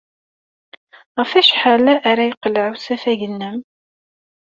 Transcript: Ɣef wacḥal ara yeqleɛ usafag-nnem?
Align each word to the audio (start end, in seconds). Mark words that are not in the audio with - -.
Ɣef 1.17 1.31
wacḥal 1.35 1.85
ara 2.09 2.23
yeqleɛ 2.29 2.65
usafag-nnem? 2.75 3.57